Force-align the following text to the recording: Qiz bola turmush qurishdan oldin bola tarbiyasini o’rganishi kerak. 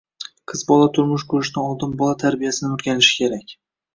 Qiz 0.51 0.61
bola 0.69 0.85
turmush 0.97 1.25
qurishdan 1.33 1.67
oldin 1.73 1.93
bola 2.01 2.17
tarbiyasini 2.25 2.71
o’rganishi 2.77 3.13
kerak. 3.23 3.57